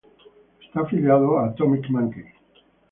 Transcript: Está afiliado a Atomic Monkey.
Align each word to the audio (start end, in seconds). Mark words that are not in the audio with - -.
Está 0.63 0.79
afiliado 0.81 1.37
a 1.37 1.45
Atomic 1.49 1.87
Monkey. 1.91 2.23